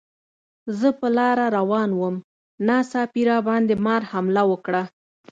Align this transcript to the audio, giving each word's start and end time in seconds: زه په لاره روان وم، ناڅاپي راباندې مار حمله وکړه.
زه 0.79 0.89
په 0.99 1.07
لاره 1.17 1.45
روان 1.57 1.89
وم، 1.99 2.15
ناڅاپي 2.67 3.21
راباندې 3.31 3.75
مار 3.85 4.01
حمله 4.11 4.43
وکړه. 4.51 4.83